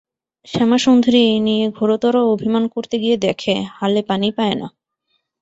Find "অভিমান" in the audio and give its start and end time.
2.33-2.63